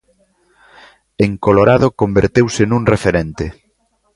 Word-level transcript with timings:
En 1.25 1.31
Colorado 1.45 1.87
converteuse 2.01 2.63
nun 2.67 2.83
referente. 2.93 3.45